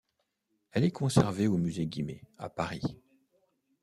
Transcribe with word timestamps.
Elle 0.71 0.83
est 0.85 0.89
conservée 0.91 1.45
au 1.47 1.59
Musée 1.59 1.85
Guimet, 1.85 2.23
à 2.39 2.49
Paris. 2.49 2.81